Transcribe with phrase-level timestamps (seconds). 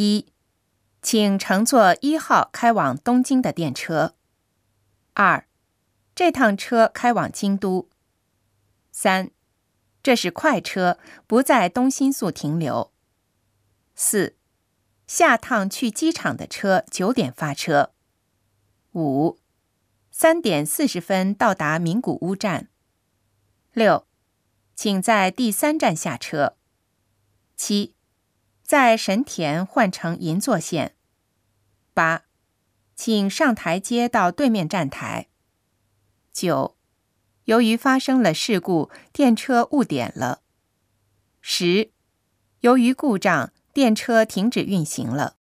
[0.00, 0.32] 一，
[1.02, 4.14] 请乘坐一号开往东京的电车。
[5.12, 5.46] 二，
[6.14, 7.90] 这趟车开往京都。
[8.90, 9.30] 三，
[10.02, 12.94] 这是快车，不在东新宿停留。
[13.94, 14.38] 四，
[15.06, 17.92] 下趟去机场的车九点发车。
[18.94, 19.38] 五，
[20.10, 22.70] 三点四十分到达名古屋站。
[23.74, 24.06] 六，
[24.74, 26.56] 请在第三站下车。
[27.54, 27.94] 七，
[28.70, 30.94] 在神田换乘银座线。
[31.92, 32.22] 八，
[32.94, 35.26] 请上台阶到对面站台。
[36.32, 36.76] 九，
[37.46, 40.42] 由于发生了事故，电车误点了。
[41.40, 41.90] 十，
[42.60, 45.38] 由于故障，电车停止运行了。